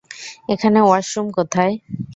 [0.49, 1.73] এখানে ওয়াশরুম কোথায়?